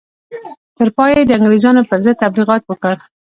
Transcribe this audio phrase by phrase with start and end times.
[0.77, 2.99] تر پایه یې د انګرېزانو پر ضد تبلیغات وکړل.